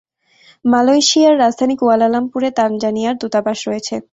মালয়েশিয়ার 0.65 1.35
রাজধানী 1.39 1.75
কুয়ালালামপুর 1.79 2.41
এ 2.43 2.51
তানজানিয়ার 2.57 3.19
দূতাবাস 3.21 3.59
রয়েছে। 3.67 3.95